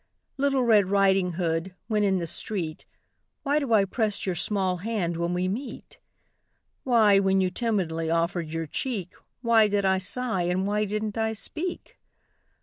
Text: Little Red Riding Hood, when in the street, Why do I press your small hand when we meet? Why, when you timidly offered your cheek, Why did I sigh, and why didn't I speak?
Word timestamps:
Little 0.37 0.63
Red 0.63 0.87
Riding 0.87 1.33
Hood, 1.33 1.75
when 1.85 2.03
in 2.03 2.17
the 2.17 2.25
street, 2.25 2.87
Why 3.43 3.59
do 3.59 3.71
I 3.71 3.85
press 3.85 4.25
your 4.25 4.33
small 4.33 4.77
hand 4.77 5.15
when 5.15 5.31
we 5.35 5.47
meet? 5.47 5.99
Why, 6.83 7.19
when 7.19 7.39
you 7.39 7.51
timidly 7.51 8.09
offered 8.09 8.49
your 8.49 8.65
cheek, 8.65 9.13
Why 9.43 9.67
did 9.67 9.85
I 9.85 9.99
sigh, 9.99 10.41
and 10.47 10.65
why 10.65 10.85
didn't 10.85 11.19
I 11.19 11.33
speak? 11.33 11.99